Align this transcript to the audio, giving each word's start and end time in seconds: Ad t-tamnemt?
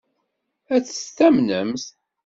Ad 0.75 0.83
t-tamnemt? 0.85 1.85